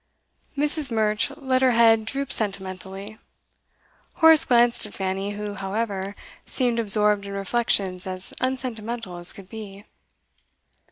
[0.63, 0.91] _'Mrs.
[0.91, 3.19] Murch let her head droop sentimentally.
[4.15, 9.85] Horace glanced at Fanny, who, however, seemed absorbed in reflections as unsentimental as could be.